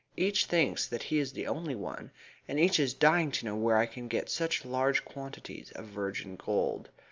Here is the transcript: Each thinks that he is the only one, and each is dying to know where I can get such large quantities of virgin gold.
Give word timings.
Each 0.17 0.47
thinks 0.47 0.87
that 0.87 1.03
he 1.03 1.19
is 1.19 1.31
the 1.33 1.45
only 1.45 1.75
one, 1.75 2.09
and 2.47 2.59
each 2.59 2.79
is 2.79 2.91
dying 2.95 3.29
to 3.33 3.45
know 3.45 3.55
where 3.55 3.77
I 3.77 3.85
can 3.85 4.07
get 4.07 4.31
such 4.31 4.65
large 4.65 5.05
quantities 5.05 5.71
of 5.73 5.85
virgin 5.85 6.37
gold. 6.37 6.89